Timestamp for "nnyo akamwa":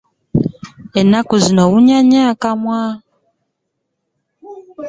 2.03-2.81